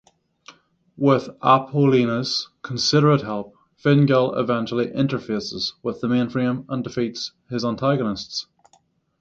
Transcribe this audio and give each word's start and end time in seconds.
With 0.97 1.29
Apollonia's 1.43 2.49
considerable 2.63 3.23
help, 3.23 3.53
Fingal 3.77 4.33
eventually 4.33 4.87
"interfaces" 4.87 5.73
with 5.83 6.01
the 6.01 6.07
mainframe 6.07 6.65
and 6.69 6.83
defeats 6.83 7.33
his 7.51 7.63
antagonists. 7.63 8.47